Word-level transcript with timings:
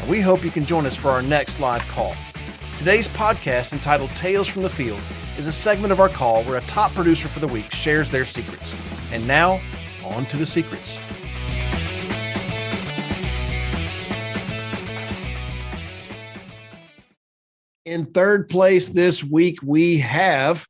and 0.00 0.08
we 0.08 0.20
hope 0.20 0.42
you 0.42 0.50
can 0.50 0.64
join 0.64 0.86
us 0.86 0.96
for 0.96 1.10
our 1.10 1.22
next 1.22 1.60
live 1.60 1.86
call. 1.88 2.14
Today's 2.76 3.08
podcast, 3.08 3.74
entitled 3.74 4.10
Tales 4.16 4.48
from 4.48 4.62
the 4.62 4.70
Field, 4.70 5.00
is 5.36 5.46
a 5.46 5.52
segment 5.52 5.92
of 5.92 6.00
our 6.00 6.08
call 6.08 6.42
where 6.44 6.56
a 6.56 6.62
top 6.62 6.94
producer 6.94 7.28
for 7.28 7.40
the 7.40 7.46
week 7.46 7.70
shares 7.72 8.08
their 8.08 8.24
secrets. 8.24 8.74
And 9.12 9.26
now, 9.26 9.60
on 10.04 10.24
to 10.26 10.36
the 10.36 10.46
secrets. 10.46 10.98
In 17.84 18.06
third 18.06 18.48
place 18.48 18.88
this 18.88 19.22
week, 19.22 19.58
we 19.62 19.98
have 19.98 20.66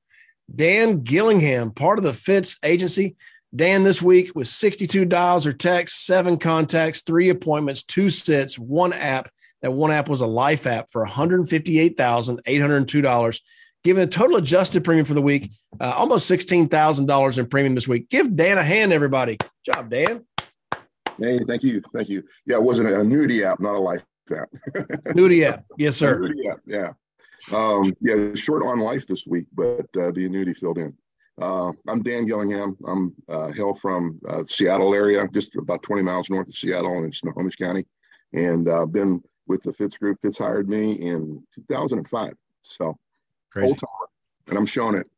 Dan 0.52 1.02
Gillingham, 1.02 1.70
part 1.70 1.98
of 1.98 2.04
the 2.04 2.12
Fitz 2.12 2.58
agency. 2.64 3.16
Dan 3.54 3.82
this 3.82 4.00
week 4.00 4.30
with 4.34 4.48
62 4.48 5.04
dials 5.04 5.46
or 5.46 5.52
texts, 5.52 6.06
seven 6.06 6.36
contacts, 6.36 7.02
three 7.02 7.30
appointments, 7.30 7.82
two 7.82 8.10
sits, 8.10 8.58
one 8.58 8.92
app. 8.92 9.30
That 9.62 9.72
one 9.72 9.90
app 9.90 10.08
was 10.08 10.22
a 10.22 10.26
life 10.26 10.66
app 10.66 10.88
for 10.90 11.04
$158,802 11.04 13.40
giving 13.82 14.02
a 14.02 14.06
total 14.06 14.36
adjusted 14.36 14.84
premium 14.84 15.06
for 15.06 15.14
the 15.14 15.22
week, 15.22 15.50
uh, 15.80 15.92
almost 15.96 16.30
$16,000 16.30 17.38
in 17.38 17.46
premium 17.46 17.74
this 17.74 17.88
week. 17.88 18.08
Give 18.08 18.34
Dan 18.34 18.58
a 18.58 18.62
hand, 18.62 18.92
everybody. 18.92 19.36
Good 19.36 19.50
job, 19.64 19.90
Dan. 19.90 20.24
Hey, 21.18 21.38
thank 21.46 21.62
you. 21.62 21.82
Thank 21.94 22.08
you. 22.08 22.22
Yeah, 22.46 22.56
it 22.56 22.62
wasn't 22.62 22.88
a 22.88 23.04
nudity 23.04 23.44
app, 23.44 23.60
not 23.60 23.74
a 23.74 23.78
life 23.78 24.02
app. 24.34 24.48
nudity 25.14 25.44
app. 25.44 25.64
Yes, 25.76 25.96
sir. 25.96 26.18
Nudity 26.18 26.48
app. 26.48 26.60
Yeah. 26.66 26.92
Um, 27.52 27.92
yeah, 28.00 28.34
short 28.34 28.64
on 28.64 28.80
life 28.80 29.06
this 29.06 29.26
week, 29.26 29.46
but 29.54 29.86
uh, 29.98 30.10
the 30.12 30.26
annuity 30.26 30.54
filled 30.54 30.78
in. 30.78 30.94
Uh, 31.40 31.72
I'm 31.88 32.02
Dan 32.02 32.26
Gillingham. 32.26 32.76
I'm 32.86 33.14
uh, 33.28 33.50
hail 33.52 33.74
from 33.74 34.20
uh, 34.28 34.44
Seattle 34.46 34.94
area, 34.94 35.26
just 35.32 35.56
about 35.56 35.82
20 35.82 36.02
miles 36.02 36.28
north 36.28 36.48
of 36.48 36.54
Seattle 36.54 36.96
and 36.96 37.06
in 37.06 37.12
Snohomish 37.12 37.56
County, 37.56 37.86
and 38.34 38.68
I've 38.68 38.82
uh, 38.82 38.86
been 38.86 39.22
with 39.46 39.62
the 39.62 39.72
Fitz 39.72 39.96
Group. 39.96 40.18
Fitz 40.20 40.36
hired 40.36 40.68
me 40.68 40.92
in 40.92 41.42
2005. 41.54 42.34
So 42.62 42.98
Crazy. 43.50 43.74
timer, 43.74 44.08
and 44.48 44.58
I'm 44.58 44.66
showing 44.66 45.02
it. 45.02 45.08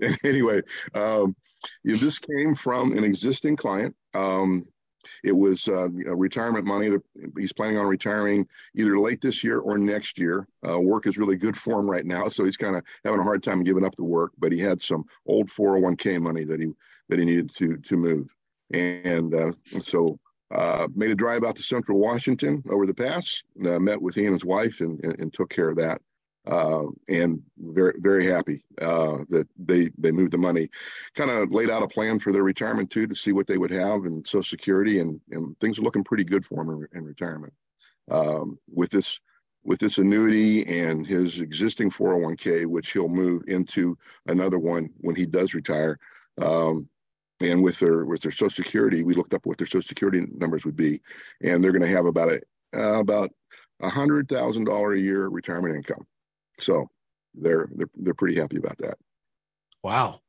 anyway, 0.24 0.62
um, 0.94 1.36
you 1.84 1.92
know, 1.92 1.98
this 1.98 2.18
came 2.18 2.54
from 2.54 2.96
an 2.96 3.04
existing 3.04 3.56
client. 3.56 3.94
Um, 4.14 4.66
it 5.24 5.32
was 5.32 5.68
uh, 5.68 5.88
retirement 5.88 6.64
money. 6.64 6.90
He's 7.36 7.52
planning 7.52 7.78
on 7.78 7.86
retiring 7.86 8.46
either 8.76 8.98
late 8.98 9.20
this 9.20 9.42
year 9.42 9.60
or 9.60 9.78
next 9.78 10.18
year. 10.18 10.46
Uh, 10.68 10.80
work 10.80 11.06
is 11.06 11.18
really 11.18 11.36
good 11.36 11.56
for 11.56 11.80
him 11.80 11.90
right 11.90 12.06
now, 12.06 12.28
so 12.28 12.44
he's 12.44 12.56
kind 12.56 12.76
of 12.76 12.84
having 13.04 13.20
a 13.20 13.24
hard 13.24 13.42
time 13.42 13.62
giving 13.62 13.84
up 13.84 13.94
the 13.96 14.04
work. 14.04 14.32
But 14.38 14.52
he 14.52 14.58
had 14.58 14.82
some 14.82 15.04
old 15.26 15.48
401k 15.48 16.20
money 16.20 16.44
that 16.44 16.60
he 16.60 16.68
that 17.08 17.18
he 17.18 17.24
needed 17.24 17.54
to 17.56 17.76
to 17.76 17.96
move, 17.96 18.28
and 18.72 19.34
uh, 19.34 19.52
so 19.82 20.18
uh, 20.52 20.86
made 20.94 21.10
a 21.10 21.14
drive 21.14 21.44
out 21.44 21.56
to 21.56 21.62
Central 21.62 21.98
Washington 21.98 22.62
over 22.70 22.86
the 22.86 22.94
pass. 22.94 23.42
Uh, 23.64 23.78
met 23.78 24.00
with 24.00 24.14
he 24.14 24.24
and 24.24 24.34
his 24.34 24.44
wife 24.44 24.80
and, 24.80 25.02
and, 25.04 25.18
and 25.18 25.32
took 25.32 25.50
care 25.50 25.70
of 25.70 25.76
that. 25.76 26.00
Uh, 26.44 26.86
and 27.08 27.40
very 27.56 27.94
very 27.98 28.26
happy 28.26 28.64
uh, 28.80 29.18
that 29.28 29.46
they 29.56 29.90
they 29.96 30.10
moved 30.10 30.32
the 30.32 30.38
money. 30.38 30.68
Kind 31.14 31.30
of 31.30 31.52
laid 31.52 31.70
out 31.70 31.84
a 31.84 31.88
plan 31.88 32.18
for 32.18 32.32
their 32.32 32.42
retirement 32.42 32.90
too 32.90 33.06
to 33.06 33.14
see 33.14 33.30
what 33.30 33.46
they 33.46 33.58
would 33.58 33.70
have 33.70 34.06
and 34.06 34.26
Social 34.26 34.42
Security 34.42 34.98
and 34.98 35.20
and 35.30 35.58
things 35.60 35.78
are 35.78 35.82
looking 35.82 36.02
pretty 36.02 36.24
good 36.24 36.44
for 36.44 36.64
them 36.64 36.70
in, 36.70 36.98
in 36.98 37.04
retirement. 37.04 37.52
Um, 38.10 38.58
with 38.68 38.90
this 38.90 39.20
with 39.64 39.78
this 39.78 39.98
annuity 39.98 40.66
and 40.66 41.06
his 41.06 41.40
existing 41.40 41.90
401k, 41.90 42.66
which 42.66 42.90
he'll 42.90 43.08
move 43.08 43.44
into 43.46 43.96
another 44.26 44.58
one 44.58 44.90
when 44.98 45.14
he 45.14 45.26
does 45.26 45.54
retire. 45.54 45.98
Um, 46.40 46.88
and 47.40 47.62
with 47.62 47.78
their 47.78 48.04
with 48.04 48.22
their 48.22 48.32
Social 48.32 48.50
Security, 48.50 49.02
we 49.02 49.14
looked 49.14 49.34
up 49.34 49.46
what 49.46 49.58
their 49.58 49.66
Social 49.66 49.82
Security 49.82 50.26
numbers 50.32 50.64
would 50.64 50.76
be, 50.76 51.00
and 51.42 51.62
they're 51.62 51.72
going 51.72 51.82
to 51.82 51.88
have 51.88 52.06
about 52.06 52.32
a 52.32 52.40
uh, 52.74 53.00
about 53.00 53.30
a 53.80 53.88
hundred 53.88 54.28
thousand 54.28 54.64
dollar 54.64 54.94
a 54.94 55.00
year 55.00 55.28
retirement 55.28 55.74
income. 55.74 56.06
So 56.60 56.88
they're 57.34 57.68
they're 57.74 57.90
they're 57.94 58.14
pretty 58.14 58.38
happy 58.38 58.56
about 58.58 58.78
that. 58.78 58.98
Wow. 59.82 60.20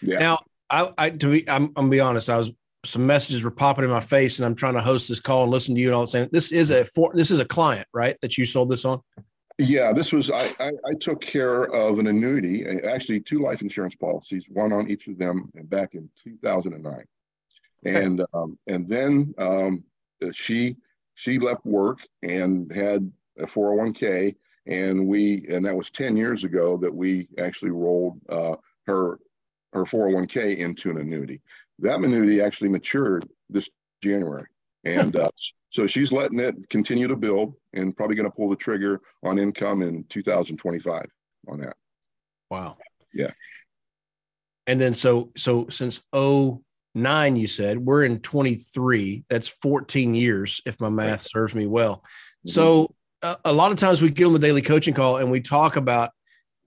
Yeah. 0.00 0.18
Now 0.18 0.38
I, 0.70 0.90
I 0.98 1.10
to 1.10 1.30
be 1.30 1.48
I'm, 1.48 1.64
I'm 1.64 1.72
gonna 1.74 1.90
be 1.90 2.00
honest. 2.00 2.30
I 2.30 2.38
was 2.38 2.50
some 2.84 3.06
messages 3.06 3.44
were 3.44 3.50
popping 3.50 3.84
in 3.84 3.90
my 3.90 4.00
face, 4.00 4.38
and 4.38 4.46
I'm 4.46 4.56
trying 4.56 4.74
to 4.74 4.80
host 4.80 5.08
this 5.08 5.20
call 5.20 5.44
and 5.44 5.52
listen 5.52 5.74
to 5.74 5.80
you 5.80 5.88
and 5.88 5.94
all 5.94 6.02
the 6.02 6.08
same. 6.08 6.28
This 6.32 6.50
is 6.50 6.70
a 6.70 6.84
for 6.84 7.12
this 7.14 7.30
is 7.30 7.38
a 7.38 7.44
client, 7.44 7.86
right? 7.92 8.16
That 8.22 8.36
you 8.36 8.46
sold 8.46 8.70
this 8.70 8.84
on. 8.84 9.00
Yeah, 9.58 9.92
this 9.92 10.12
was 10.12 10.30
I, 10.30 10.46
I, 10.58 10.70
I 10.86 10.94
took 10.98 11.20
care 11.20 11.64
of 11.64 11.98
an 11.98 12.06
annuity, 12.06 12.66
actually 12.84 13.20
two 13.20 13.40
life 13.40 13.60
insurance 13.60 13.94
policies, 13.94 14.46
one 14.48 14.72
on 14.72 14.90
each 14.90 15.06
of 15.06 15.18
them, 15.18 15.50
back 15.64 15.94
in 15.94 16.08
2009, 16.24 17.04
and 17.84 18.24
um, 18.32 18.58
and 18.66 18.88
then 18.88 19.34
um, 19.38 19.84
she 20.32 20.76
she 21.14 21.38
left 21.38 21.64
work 21.64 22.00
and 22.22 22.72
had 22.72 23.10
a 23.38 23.46
401k, 23.46 24.34
and 24.66 25.06
we 25.06 25.46
and 25.48 25.64
that 25.64 25.76
was 25.76 25.90
10 25.90 26.16
years 26.16 26.44
ago 26.44 26.76
that 26.76 26.94
we 26.94 27.28
actually 27.38 27.70
rolled 27.70 28.20
uh, 28.28 28.56
her 28.86 29.18
her 29.72 29.84
401k 29.84 30.58
into 30.58 30.90
an 30.90 30.98
annuity. 30.98 31.40
That 31.78 32.00
annuity 32.00 32.40
actually 32.40 32.68
matured 32.68 33.28
this 33.48 33.68
January, 34.02 34.46
and 34.84 35.16
uh, 35.16 35.30
so 35.70 35.86
she's 35.86 36.12
letting 36.12 36.38
it 36.38 36.68
continue 36.68 37.08
to 37.08 37.16
build 37.16 37.54
and 37.72 37.96
probably 37.96 38.14
going 38.14 38.30
to 38.30 38.36
pull 38.36 38.50
the 38.50 38.56
trigger 38.56 39.00
on 39.22 39.38
income 39.38 39.80
in 39.80 40.04
2025 40.04 41.06
on 41.48 41.60
that. 41.60 41.76
Wow. 42.50 42.76
Yeah. 43.14 43.30
And 44.66 44.78
then 44.78 44.92
so 44.92 45.32
so 45.36 45.68
since 45.68 46.02
09 46.14 47.36
you 47.36 47.48
said 47.48 47.78
we're 47.78 48.04
in 48.04 48.20
23 48.20 49.24
that's 49.30 49.48
14 49.48 50.14
years 50.14 50.60
if 50.66 50.78
my 50.78 50.90
math 50.90 51.22
serves 51.22 51.54
me 51.54 51.66
well. 51.66 51.96
Mm-hmm. 51.96 52.50
So 52.50 52.94
a 53.22 53.52
lot 53.52 53.72
of 53.72 53.78
times 53.78 54.02
we 54.02 54.10
get 54.10 54.26
on 54.26 54.32
the 54.32 54.38
daily 54.38 54.62
coaching 54.62 54.94
call 54.94 55.16
and 55.16 55.30
we 55.30 55.40
talk 55.40 55.76
about 55.76 56.10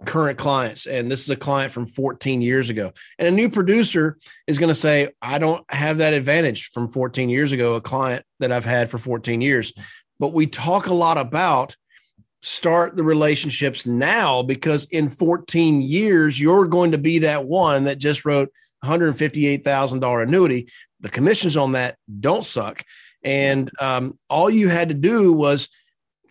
current 0.06 0.38
clients 0.38 0.86
and 0.86 1.10
this 1.10 1.22
is 1.22 1.30
a 1.30 1.36
client 1.36 1.72
from 1.72 1.86
14 1.86 2.42
years 2.42 2.70
ago. 2.70 2.92
And 3.18 3.28
a 3.28 3.32
new 3.32 3.50
producer 3.50 4.18
is 4.46 4.58
going 4.58 4.70
to 4.70 4.76
say 4.76 5.10
i 5.22 5.38
don't 5.38 5.64
have 5.72 5.98
that 5.98 6.14
advantage 6.14 6.70
from 6.72 6.90
14 6.90 7.30
years 7.30 7.52
ago 7.54 7.76
a 7.76 7.82
client 7.82 8.26
that 8.40 8.52
i've 8.52 8.66
had 8.66 8.90
for 8.90 8.98
14 8.98 9.42
years. 9.42 9.74
But 10.20 10.34
we 10.34 10.48
talk 10.48 10.88
a 10.88 10.94
lot 10.94 11.18
about 11.18 11.76
start 12.42 12.96
the 12.96 13.04
relationships 13.04 13.86
now 13.86 14.44
because 14.44 14.86
in 14.86 15.10
14 15.10 15.82
years 15.82 16.40
you're 16.40 16.68
going 16.68 16.92
to 16.92 16.98
be 16.98 17.20
that 17.20 17.46
one 17.46 17.86
that 17.86 17.98
just 17.98 18.24
wrote 18.24 18.52
$158,000 18.84 20.24
annuity. 20.24 20.70
The 21.00 21.10
commissions 21.10 21.58
on 21.58 21.72
that 21.72 21.98
don't 22.20 22.46
suck. 22.46 22.84
And 23.24 23.72
um, 23.80 24.20
all 24.30 24.50
you 24.50 24.70
had 24.70 24.90
to 24.90 24.94
do 24.94 25.34
was 25.34 25.70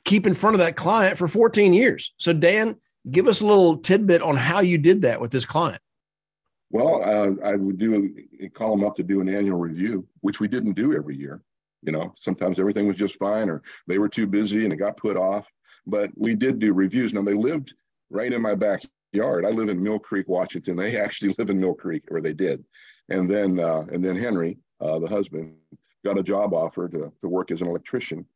keep 0.04 0.26
in 0.26 0.34
front 0.34 0.54
of 0.54 0.60
that 0.60 0.76
client 0.76 1.16
for 1.16 1.28
14 1.28 1.72
years 1.72 2.12
so 2.18 2.32
dan 2.32 2.76
give 3.10 3.28
us 3.28 3.40
a 3.40 3.46
little 3.46 3.76
tidbit 3.76 4.22
on 4.22 4.36
how 4.36 4.60
you 4.60 4.78
did 4.78 5.02
that 5.02 5.20
with 5.20 5.30
this 5.30 5.44
client. 5.44 5.80
Well, 6.70 7.02
uh, 7.04 7.46
I 7.46 7.54
would 7.54 7.78
do 7.78 8.14
call 8.54 8.76
them 8.76 8.84
up 8.84 8.96
to 8.96 9.02
do 9.02 9.20
an 9.20 9.28
annual 9.28 9.58
review, 9.58 10.06
which 10.20 10.40
we 10.40 10.48
didn't 10.48 10.72
do 10.72 10.94
every 10.94 11.16
year. 11.16 11.42
You 11.82 11.92
know, 11.92 12.14
sometimes 12.18 12.58
everything 12.58 12.88
was 12.88 12.96
just 12.96 13.18
fine, 13.18 13.48
or 13.48 13.62
they 13.86 13.98
were 13.98 14.08
too 14.08 14.26
busy 14.26 14.64
and 14.64 14.72
it 14.72 14.76
got 14.76 14.96
put 14.96 15.16
off. 15.16 15.46
But 15.86 16.10
we 16.16 16.34
did 16.34 16.58
do 16.58 16.72
reviews. 16.72 17.12
Now 17.12 17.22
they 17.22 17.34
lived 17.34 17.74
right 18.10 18.32
in 18.32 18.40
my 18.40 18.54
backyard. 18.54 19.44
I 19.44 19.50
live 19.50 19.68
in 19.68 19.82
Mill 19.82 19.98
Creek, 19.98 20.28
Washington. 20.28 20.76
They 20.76 20.98
actually 20.98 21.34
live 21.38 21.50
in 21.50 21.60
Mill 21.60 21.74
Creek, 21.74 22.04
or 22.10 22.20
they 22.20 22.32
did. 22.32 22.64
And 23.10 23.30
then, 23.30 23.60
uh, 23.60 23.84
and 23.92 24.02
then 24.02 24.16
Henry, 24.16 24.58
uh, 24.80 24.98
the 24.98 25.08
husband, 25.08 25.54
got 26.04 26.18
a 26.18 26.22
job 26.22 26.54
offer 26.54 26.88
to, 26.88 27.12
to 27.20 27.28
work 27.28 27.50
as 27.50 27.60
an 27.60 27.68
electrician 27.68 28.26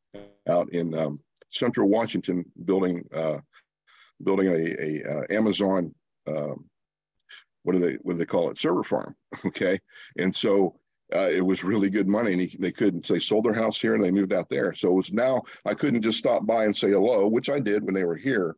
out 0.47 0.71
in 0.73 0.95
um, 0.95 1.21
Central 1.51 1.89
Washington, 1.89 2.45
building 2.65 3.05
uh, 3.13 3.39
building 4.23 4.49
a, 4.49 4.83
a 4.83 5.05
uh, 5.05 5.23
Amazon, 5.31 5.95
um, 6.27 6.65
what 7.63 7.73
do 7.73 7.79
they 7.79 7.95
what 8.03 8.15
do 8.15 8.19
they 8.19 8.27
call 8.27 8.51
it, 8.51 8.59
server 8.59 8.85
farm? 8.85 9.15
Okay, 9.45 9.79
and 10.19 10.35
so 10.35 10.79
uh, 11.15 11.29
it 11.31 11.45
was 11.45 11.65
really 11.65 11.89
good 11.89 12.09
money, 12.09 12.33
and 12.33 12.41
he, 12.43 12.57
they 12.59 12.73
couldn't. 12.73 13.07
They 13.07 13.19
sold 13.19 13.45
their 13.45 13.55
house 13.55 13.81
here 13.81 13.95
and 13.95 14.05
they 14.05 14.11
moved 14.11 14.33
out 14.33 14.49
there. 14.51 14.75
So 14.75 14.91
it 14.91 14.95
was 14.95 15.13
now 15.13 15.43
I 15.65 15.75
couldn't 15.75 16.03
just 16.03 16.19
stop 16.19 16.47
by 16.47 16.65
and 16.65 16.77
say 16.77 16.91
hello, 16.91 17.27
which 17.27 17.49
I 17.49 17.61
did 17.61 17.85
when 17.85 17.95
they 17.95 18.05
were 18.05 18.17
here, 18.17 18.57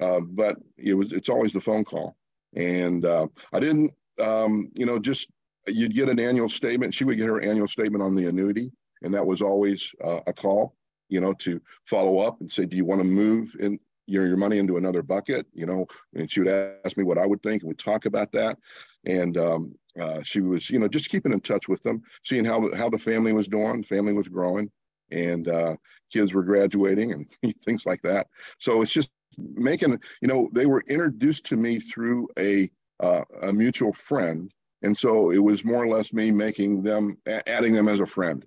uh, 0.00 0.20
but 0.20 0.56
it 0.76 0.94
was 0.94 1.12
it's 1.12 1.28
always 1.28 1.52
the 1.52 1.60
phone 1.60 1.84
call, 1.84 2.16
and 2.54 3.04
uh, 3.04 3.26
I 3.52 3.60
didn't, 3.60 3.92
um, 4.20 4.70
you 4.74 4.86
know, 4.86 4.98
just 4.98 5.28
you'd 5.66 5.94
get 5.94 6.08
an 6.08 6.20
annual 6.20 6.48
statement. 6.48 6.94
She 6.94 7.04
would 7.04 7.16
get 7.16 7.28
her 7.28 7.40
annual 7.40 7.68
statement 7.68 8.02
on 8.02 8.14
the 8.14 8.26
annuity, 8.26 8.70
and 9.02 9.12
that 9.14 9.26
was 9.26 9.42
always 9.42 9.92
uh, 10.02 10.20
a 10.26 10.32
call, 10.32 10.76
you 11.14 11.20
know, 11.20 11.32
to 11.32 11.62
follow 11.84 12.18
up 12.18 12.40
and 12.40 12.50
say, 12.50 12.66
do 12.66 12.76
you 12.76 12.84
want 12.84 13.00
to 13.00 13.06
move 13.06 13.54
in 13.60 13.78
your 14.06 14.26
your 14.26 14.36
money 14.36 14.58
into 14.58 14.76
another 14.76 15.00
bucket? 15.00 15.46
You 15.54 15.64
know, 15.64 15.86
and 16.14 16.30
she 16.30 16.40
would 16.40 16.48
ask 16.84 16.96
me 16.96 17.04
what 17.04 17.18
I 17.18 17.26
would 17.26 17.40
think, 17.40 17.62
and 17.62 17.68
we'd 17.68 17.78
talk 17.78 18.04
about 18.06 18.32
that. 18.32 18.58
And 19.06 19.38
um, 19.38 19.74
uh, 19.98 20.22
she 20.24 20.40
was, 20.40 20.68
you 20.70 20.80
know, 20.80 20.88
just 20.88 21.08
keeping 21.08 21.32
in 21.32 21.40
touch 21.40 21.68
with 21.68 21.84
them, 21.84 22.02
seeing 22.24 22.44
how 22.44 22.74
how 22.74 22.90
the 22.90 22.98
family 22.98 23.32
was 23.32 23.46
doing. 23.46 23.84
Family 23.84 24.12
was 24.12 24.26
growing, 24.26 24.68
and 25.12 25.46
uh, 25.48 25.76
kids 26.12 26.34
were 26.34 26.42
graduating, 26.42 27.12
and 27.12 27.26
things 27.64 27.86
like 27.86 28.02
that. 28.02 28.26
So 28.58 28.82
it's 28.82 28.92
just 28.92 29.10
making, 29.38 30.00
you 30.20 30.28
know, 30.28 30.48
they 30.52 30.66
were 30.66 30.82
introduced 30.88 31.44
to 31.46 31.56
me 31.56 31.78
through 31.78 32.28
a 32.38 32.68
uh, 32.98 33.22
a 33.42 33.52
mutual 33.52 33.92
friend, 33.92 34.52
and 34.82 34.98
so 34.98 35.30
it 35.30 35.42
was 35.42 35.64
more 35.64 35.84
or 35.84 35.88
less 35.88 36.12
me 36.12 36.32
making 36.32 36.82
them, 36.82 37.16
adding 37.46 37.72
them 37.72 37.88
as 37.88 38.00
a 38.00 38.06
friend, 38.06 38.44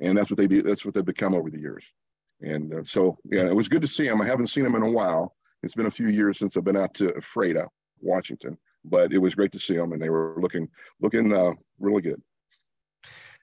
and 0.00 0.16
that's 0.16 0.30
what 0.30 0.38
they. 0.38 0.46
That's 0.46 0.84
what 0.84 0.94
they've 0.94 1.04
become 1.04 1.34
over 1.34 1.50
the 1.50 1.60
years. 1.60 1.92
And 2.40 2.72
uh, 2.72 2.84
so, 2.84 3.18
yeah, 3.24 3.46
it 3.46 3.54
was 3.54 3.68
good 3.68 3.82
to 3.82 3.88
see 3.88 4.06
them. 4.06 4.20
I 4.20 4.26
haven't 4.26 4.46
seen 4.46 4.62
them 4.62 4.76
in 4.76 4.82
a 4.82 4.90
while. 4.90 5.34
It's 5.62 5.74
been 5.74 5.86
a 5.86 5.90
few 5.90 6.08
years 6.08 6.38
since 6.38 6.56
I've 6.56 6.64
been 6.64 6.76
out 6.76 6.94
to 6.94 7.08
Ephrata, 7.16 7.66
Washington 8.00 8.56
but 8.84 9.12
it 9.12 9.18
was 9.18 9.34
great 9.34 9.52
to 9.52 9.58
see 9.58 9.76
them, 9.76 9.92
and 9.92 10.00
they 10.00 10.10
were 10.10 10.36
looking 10.38 10.68
looking 11.00 11.32
uh, 11.32 11.52
really 11.78 12.02
good. 12.02 12.20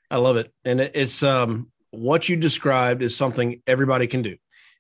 I 0.10 0.18
love 0.18 0.38
it, 0.38 0.54
and 0.64 0.80
it's 0.80 1.24
um, 1.24 1.72
what 1.92 2.30
you 2.30 2.36
described 2.36 3.02
is 3.02 3.16
something 3.16 3.62
everybody 3.68 4.08
can 4.08 4.22
do. 4.22 4.38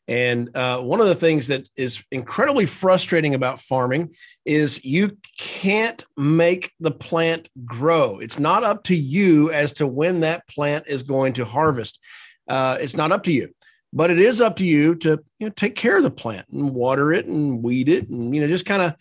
And 0.07 0.56
uh, 0.56 0.81
one 0.81 1.02
of 1.02 1.07
the 1.07 1.16
things 1.16 1.48
that 1.48 1.68
is 1.75 2.04
incredibly 2.12 2.66
frustrating 2.66 3.34
about 3.34 3.60
farming 3.60 4.13
is 4.46 4.86
you 4.86 5.18
can't 5.40 6.04
make 6.16 6.72
the 6.80 6.92
plant 6.92 7.50
grow. 7.66 8.19
It's 8.19 8.38
not 8.38 8.63
up 8.63 8.84
to 8.86 8.96
you 8.96 9.52
as 9.52 9.74
to 9.74 9.88
when 9.88 10.19
that 10.19 10.48
plant 10.48 10.86
is 10.88 11.02
going 11.02 11.34
to 11.34 11.46
harvest. 11.46 12.00
Uh, 12.48 12.78
it's 12.80 12.96
not 12.96 13.12
up 13.12 13.24
to 13.24 13.31
you, 13.31 13.50
but 13.92 14.12
it 14.12 14.19
is 14.19 14.42
up 14.42 14.57
to 14.57 14.66
you 14.66 14.94
to 14.96 15.19
you 15.40 15.48
know, 15.48 15.54
take 15.56 15.75
care 15.75 15.98
of 15.98 16.04
the 16.04 16.12
plant 16.12 16.46
and 16.51 16.69
water 16.69 17.12
it 17.12 17.25
and 17.25 17.63
weed 17.63 17.90
it 17.90 18.08
and 18.10 18.36
you 18.36 18.42
know 18.42 18.48
just 18.48 18.66
kind 18.66 18.84
of 18.84 18.94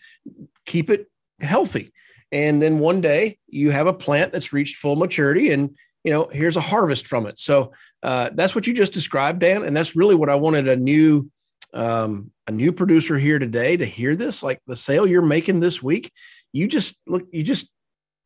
keep 0.65 0.89
it 0.89 1.07
healthy. 1.39 1.91
And 2.31 2.59
then 2.59 2.79
one 2.79 3.01
day 3.01 3.37
you 3.47 3.69
have 3.69 3.85
a 3.85 3.93
plant 3.93 4.31
that's 4.31 4.51
reached 4.51 4.77
full 4.77 4.95
maturity 4.95 5.51
and 5.51 5.77
you 6.05 6.11
know 6.11 6.29
here's 6.31 6.55
a 6.55 6.61
harvest 6.61 7.07
from 7.07 7.25
it. 7.25 7.39
So 7.39 7.73
uh, 8.03 8.29
that's 8.33 8.53
what 8.53 8.67
you 8.67 8.73
just 8.73 8.93
described, 8.93 9.39
Dan, 9.39 9.65
and 9.65 9.75
that's 9.75 9.95
really 9.95 10.15
what 10.15 10.29
I 10.29 10.35
wanted 10.35 10.67
a 10.67 10.75
new 10.75 11.29
um, 11.73 12.31
a 12.47 12.51
new 12.51 12.71
producer 12.71 13.17
here 13.17 13.39
today 13.39 13.75
to 13.75 13.85
hear 13.85 14.15
this. 14.15 14.43
Like 14.43 14.61
the 14.67 14.75
sale 14.75 15.07
you're 15.07 15.23
making 15.23 15.59
this 15.59 15.81
week, 15.81 16.11
you 16.53 16.67
just 16.67 16.95
look, 17.07 17.27
you 17.31 17.43
just 17.43 17.69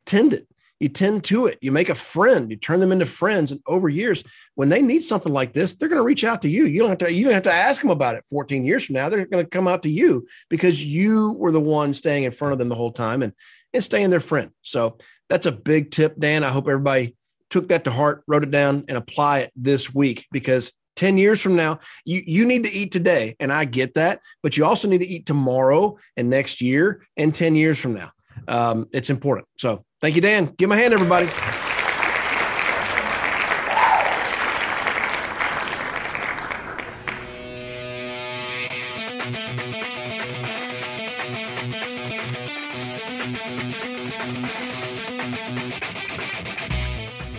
tend 0.06 0.34
it. 0.34 0.46
You 0.82 0.88
tend 0.88 1.26
to 1.26 1.48
it. 1.48 1.58
You 1.62 1.72
make 1.72 1.90
a 1.90 1.96
friend. 1.96 2.50
You 2.50 2.56
turn 2.56 2.80
them 2.80 2.92
into 2.92 3.06
friends 3.06 3.52
and 3.52 3.62
over 3.66 3.90
years 3.90 4.24
when 4.56 4.70
they 4.70 4.82
need 4.82 5.04
something 5.04 5.32
like 5.32 5.52
this 5.52 5.76
they're 5.76 5.90
going 5.90 6.00
to 6.00 6.06
reach 6.06 6.24
out 6.24 6.42
to 6.42 6.50
you. 6.50 6.66
You 6.66 6.82
don't 6.82 6.90
have 6.90 7.00
to 7.00 7.14
you 7.14 7.26
don't 7.26 7.34
have 7.34 7.44
to 7.44 7.54
ask 7.54 7.82
them 7.82 7.92
about 7.92 8.16
it 8.16 8.26
14 8.30 8.66
years 8.66 8.86
from 8.86 8.96
now. 8.96 9.08
They're 9.08 9.26
going 9.26 9.46
to 9.46 9.50
come 9.50 9.68
out 9.68 9.84
to 9.84 9.90
you 9.90 10.28
because 10.50 10.84
you 10.84 11.34
were 11.34 11.52
the 11.52 11.60
one 11.62 11.94
staying 11.94 12.26
in 12.26 12.32
front 12.32 12.52
of 12.52 12.60
them 12.60 12.70
the 12.70 12.76
whole 12.76 12.92
time 12.92 13.24
and 13.24 13.32
and 13.74 13.84
staying 13.84 14.10
their 14.10 14.20
friend. 14.20 14.52
So 14.64 14.98
that's 15.30 15.46
a 15.46 15.52
big 15.52 15.92
tip 15.92 16.20
dan. 16.20 16.44
I 16.44 16.50
hope 16.50 16.68
everybody 16.68 17.16
took 17.50 17.70
that 17.70 17.84
to 17.84 17.92
heart 17.92 18.24
wrote 18.28 18.44
it 18.44 18.52
down 18.52 18.86
and 18.88 18.98
apply 18.98 19.40
it 19.40 19.52
this 19.56 19.94
week 19.94 20.28
because 20.32 20.72
10 20.96 21.18
years 21.18 21.40
from 21.40 21.56
now, 21.56 21.80
you, 22.04 22.22
you 22.26 22.46
need 22.46 22.64
to 22.64 22.72
eat 22.72 22.92
today. 22.92 23.36
And 23.40 23.54
I 23.54 23.66
get 23.66 23.94
that, 23.94 24.20
but 24.44 24.58
you 24.58 24.66
also 24.66 24.88
need 24.88 24.98
to 24.98 25.08
eat 25.08 25.26
tomorrow 25.26 25.98
and 26.18 26.30
next 26.30 26.62
year 26.62 27.06
and 27.16 27.34
10 27.34 27.56
years 27.56 27.80
from 27.80 27.94
now. 27.94 28.12
Um, 28.48 28.88
it's 28.92 29.10
important. 29.10 29.48
So 29.58 29.86
Thank 30.02 30.16
you, 30.16 30.22
Dan. 30.22 30.46
Give 30.58 30.72
him 30.72 30.78
a 30.78 30.82
hand, 30.82 30.94
everybody. 30.94 31.59